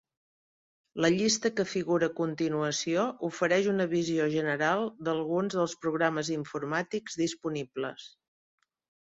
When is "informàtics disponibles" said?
6.41-8.09